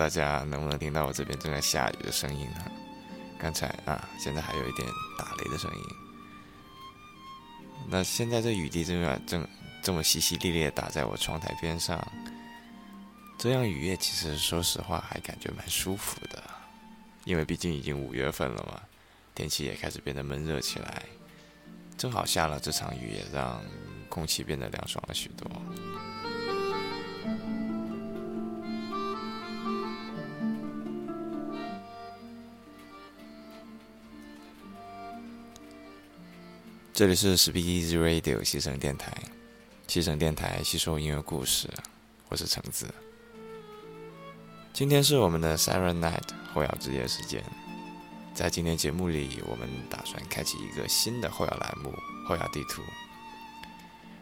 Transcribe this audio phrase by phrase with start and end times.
[0.00, 2.64] 大家能不能听到我这边正在下雨的声音呢？
[3.38, 4.88] 刚才啊，现在还有一点
[5.18, 5.84] 打雷的声音。
[7.86, 9.46] 那现在这雨滴正正
[9.82, 12.02] 这么淅淅沥沥打在我窗台边上，
[13.36, 16.42] 这样雨夜其实说实话还感觉蛮舒服的，
[17.24, 18.80] 因为毕竟已经五月份了嘛，
[19.34, 21.02] 天气也开始变得闷热起来，
[21.98, 23.62] 正好下了这场雨也让
[24.08, 25.46] 空气变得凉爽了许多。
[37.00, 39.10] 这里是 Speak Easy Radio 西城电台，
[39.86, 41.66] 西城电台吸收音乐故事，
[42.28, 42.92] 我是橙子。
[44.74, 47.42] 今天是我们的 Siren Night 后摇之夜时间，
[48.34, 51.90] 在今天节目里，我们打算开启一个新的后摇栏目——
[52.28, 52.82] 后摇地图。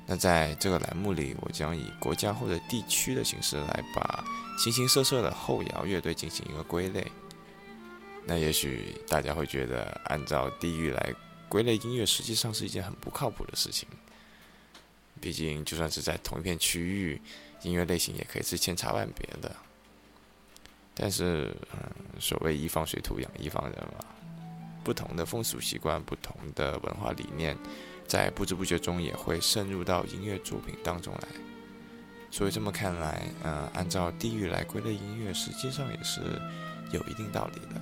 [0.07, 4.25] 那在这个栏目里，我将以国家或者地区的形式来把
[4.57, 7.05] 形形色色的后摇乐队进行一个归类。
[8.25, 11.13] 那也许大家会觉得，按照地域来。
[11.49, 13.89] 归类音乐实际上是一件很不靠谱的事情，
[15.21, 17.21] 毕竟就算是在同一片区域，
[17.62, 19.55] 音乐类型也可以是千差万别的。
[20.95, 21.91] 但是，嗯，
[22.21, 24.05] 所谓一方水土养一方人嘛，
[24.83, 27.56] 不同的风俗习惯、不同的文化理念，
[28.06, 31.29] 在不知不觉中也会渗入到音乐作品当中来。
[32.31, 36.21] 所以这么看来，嗯，按照地域来归类音乐，实际上也是
[36.93, 37.81] 有一定道理的。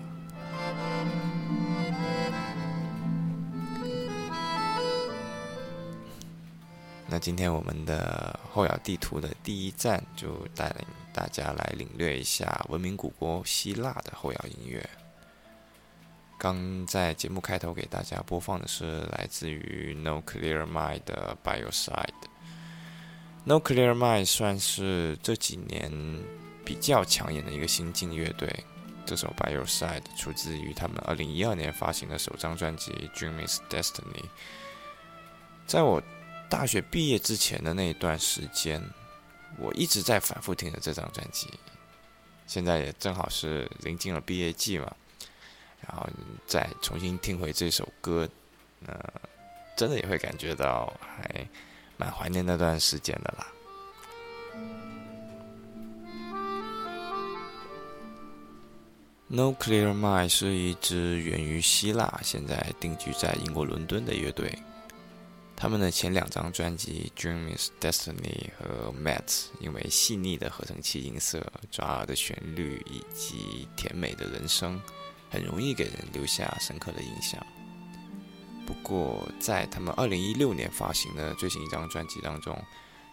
[7.17, 14.87] 那今天我们的后摇地图的第一站，就带领大家来领略一下文明古国希腊的后摇音乐。
[16.37, 22.13] 刚在节目开头给大家播放的是来自于 No Clear Mind 的 By Your Side。
[23.45, 25.91] No Clear Mind 算是这几年
[26.67, 28.55] 比较抢眼的一个新晋乐队。
[29.07, 34.21] 这首 By Your Side 出自于他们2012年发行的首张专辑《Dream Is Destiny》。
[35.67, 36.01] 在我
[36.49, 38.83] 大学毕业之前的那一段时间，
[39.59, 41.49] 我一直在反复听着这张专辑。
[42.47, 44.95] 现在也正好是临近了毕业季嘛，
[45.81, 46.09] 然后
[46.47, 48.29] 再重新听回这首歌，
[48.87, 48.97] 呃，
[49.77, 51.49] 真的也会感觉到还
[51.97, 53.47] 蛮怀念那段时间的啦。
[59.29, 64.57] No Clear Mind 是一支源于希腊，现在定居在英国伦敦的乐队。
[65.57, 68.13] 他们的前两张专辑《Dream Is Destiny》
[68.59, 69.25] 和《Met》，
[69.59, 74.79] 因为细腻的合成器音色、抓耳的旋律以及甜美的人声，
[75.31, 77.45] 很容易给人留下深刻的印象。
[78.67, 82.63] 不过，在他们2016年发行的最新一张专辑当中，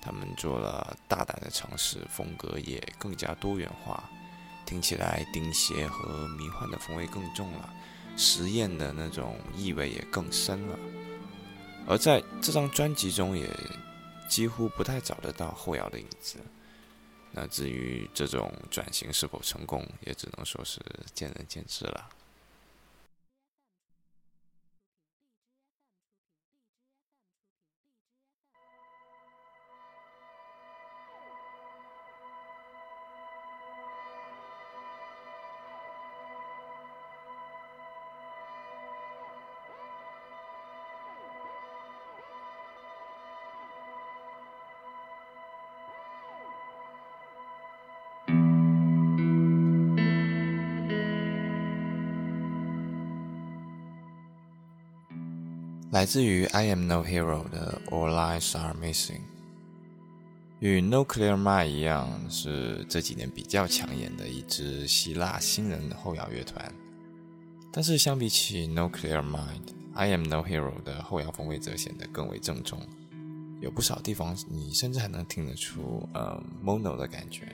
[0.02, 4.04] 他们做了大胆的尝试，风格也更加多元化，
[4.66, 7.74] 听起来钉鞋和迷幻的风味更重了，
[8.18, 10.78] 实验的那种意味也更深了。
[11.88, 13.50] 而在这张专辑中，也
[14.28, 16.38] 几乎不太找得到后摇的影子。
[17.32, 20.80] 那至于这种转型是否成功，也只能说是
[21.14, 22.10] 见仁见智了。
[56.04, 59.22] 来自于 I Am No Hero 的 All Lives Are Missing，
[60.60, 66.70] 与 No Clear Mind 一样，是这几年比较抢眼的一支希腊新人后摇乐团。
[67.72, 72.78] 但是相比起 No Clear Mind，I Am No Hero 的后摇风味则显得更为正宗，
[73.62, 77.46] 有不少地方你甚至还能听得出呃 Mono 的感觉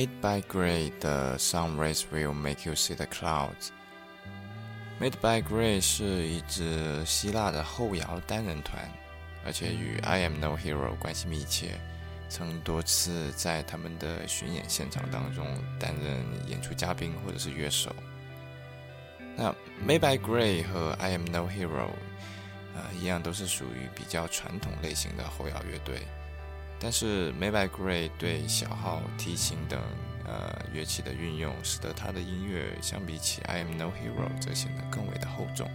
[0.00, 3.68] Made by Gray 的 Some Rays Will Make You See the Clouds。
[4.98, 8.90] Made by Gray 是一支希腊的后摇单人团，
[9.44, 11.78] 而且与 I Am No Hero 关系密切，
[12.30, 15.44] 曾多次在他们的巡演现场当中
[15.78, 17.94] 担任演出嘉宾或者是乐手。
[19.36, 19.54] 那
[19.86, 21.90] Made by Gray 和 I Am No Hero，
[22.74, 26.00] 呃，一样都是属于比较传统类型的后摇乐队。
[26.82, 29.78] 但是 Made by Gray 对小号、提琴等
[30.24, 35.70] 呃乐器的运用，使得他的音乐相比起 I Am No Hero 则显得更为的厚重。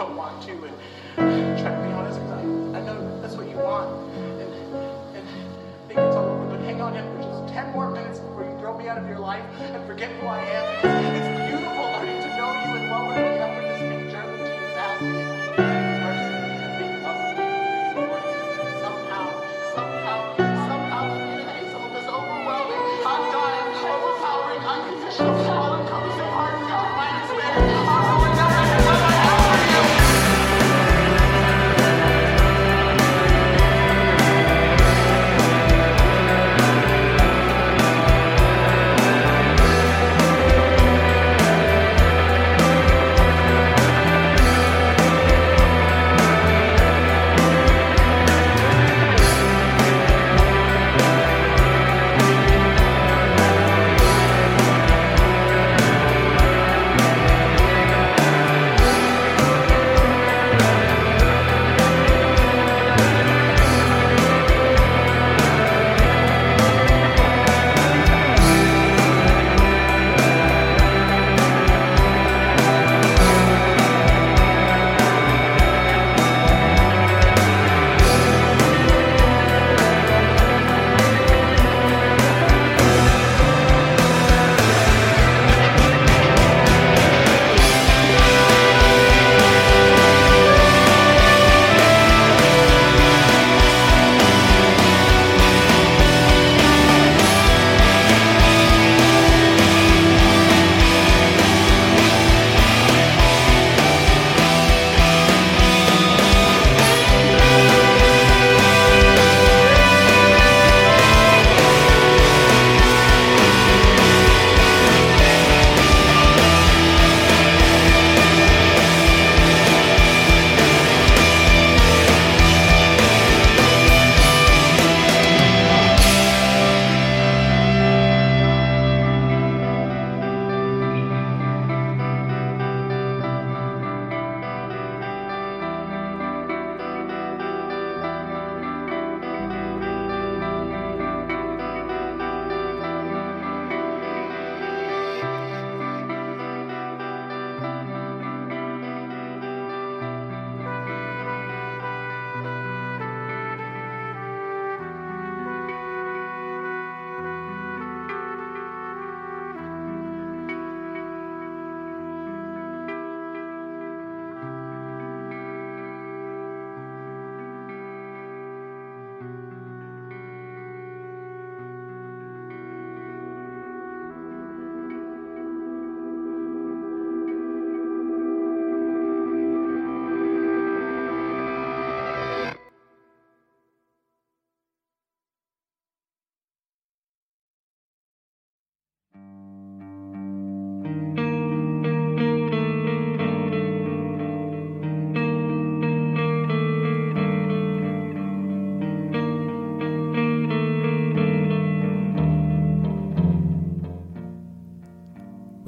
[0.00, 3.56] don't want to and try to be honest because I, I know that's what you
[3.56, 3.86] want.
[4.16, 4.50] And,
[5.14, 5.28] and
[5.88, 8.78] think it's all over, but hang on for just 10 more minutes before you throw
[8.78, 10.99] me out of your life and forget who I am.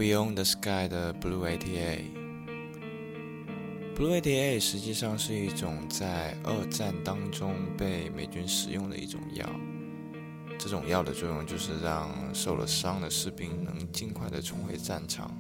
[0.02, 2.00] Beyond the Sky》的 Blue ATA。
[3.94, 9.48] Blue ATA 实际上是一种在二战当中被美军使用的一种药。
[10.58, 15.30] 这种药的作用就是让受了伤的士兵能尽快的重回战场。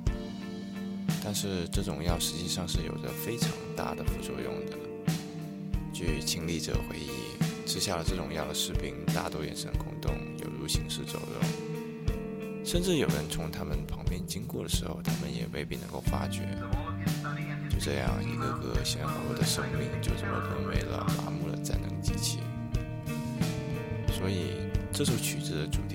[1.24, 4.78] 但是这种药实际上是有着非常大的副作用的。
[5.92, 11.71] 据亲历者回忆，吃下了这种药的士兵大多眼神空洞，犹如行尸走肉。
[12.64, 16.40] 甚至有人从他们旁边经过的时候，他们也未必能够发觉。
[17.68, 22.38] 就这样，一个个鲜活的生命就这么沦为了麻木的战争机器。
[24.12, 24.52] 所以，
[24.92, 25.91] 这首曲子的主题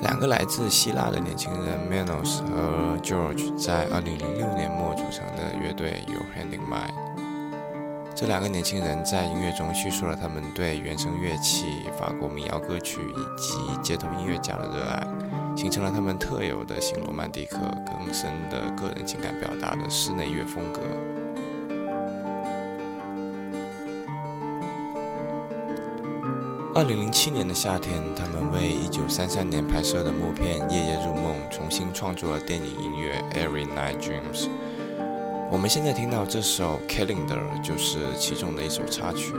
[0.00, 6.94] 两个来自希腊的年轻人 Manos 和 George 在2006年末组成的乐队 You Hand in Mine。
[8.14, 15.06] 这两个年轻人在音乐中叙述了他们对原声乐器、法国民谣歌曲以及街头音乐家的热爱，
[15.56, 20.80] 形成了他们特有的新罗曼蒂克、更深的个人情感表达的室内乐风格。
[26.80, 34.44] 二零零七年的夏天，他们为一九三三年拍摄的默片《夜夜入梦》重新创作了电影音乐《Every Night Dreams》。
[35.50, 39.34] 我们现在听到这首《Calendar》就是其中的一首插曲。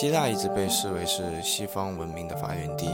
[0.00, 2.88] 希腊一直被视为是西方文明的发源地，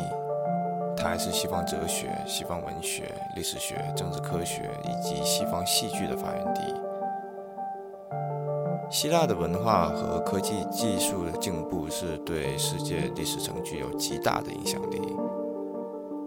[0.97, 6.63] 它还是西方哲学、西方文学、历史学、政治科学以及西方戏剧的发源地。
[8.91, 14.99] 希腊的文化和科技技术的进步是对世界历史城具有极大的影响力。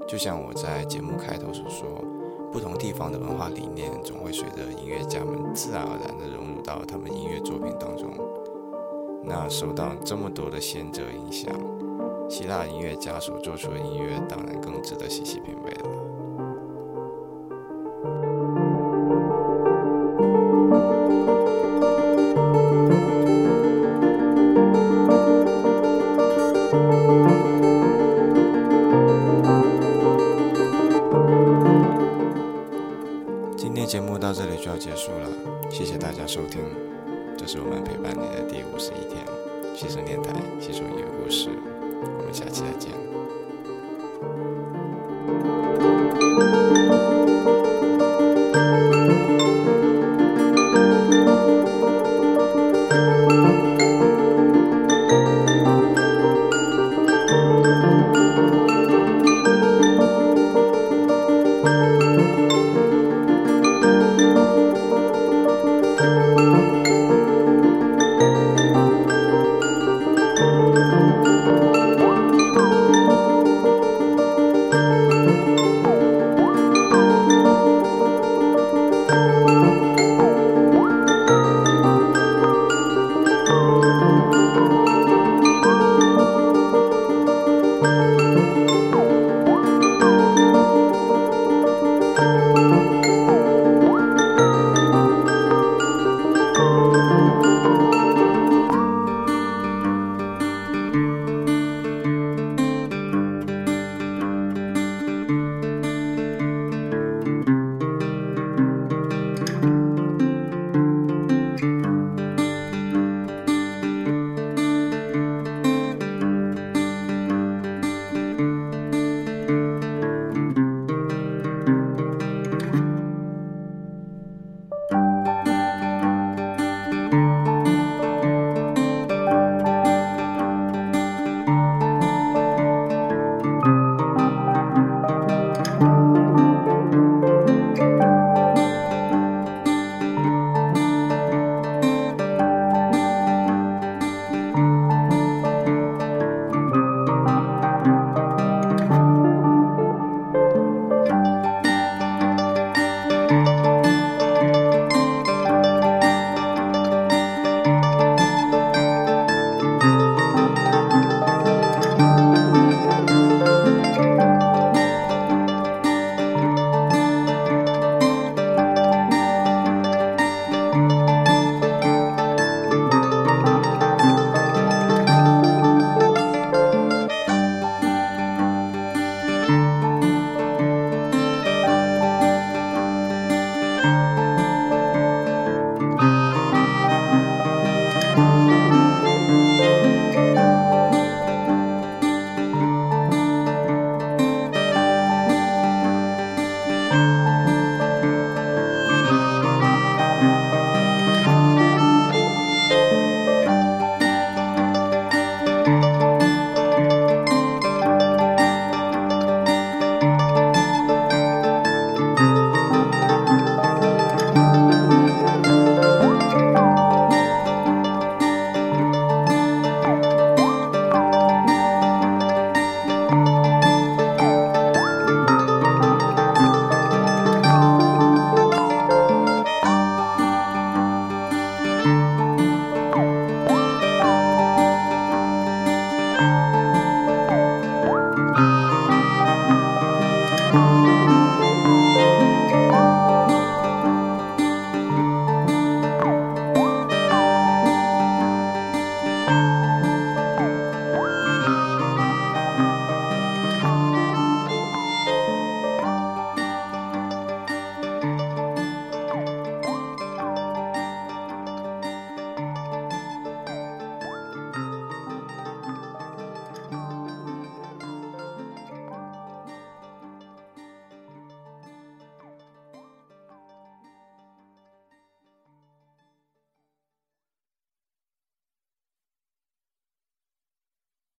[0.08, 1.88] 就像我在节目开头所说，
[2.52, 8.14] 不同地方的文化理念总会随着音乐家们自然而然地融入到他们音乐作品当中。
[9.30, 11.54] 那受到这么多的先者影响，
[12.30, 15.78] 希腊音乐家所做出的音乐当然更值得细细品味了。
[33.58, 35.30] 今天节目到这里就要结束了，
[35.70, 36.62] 谢谢大家收听。
[37.38, 38.17] 这是我们陪伴
[39.80, 41.47] 你的第五十一天，牺牲电台，吸收音乐故事，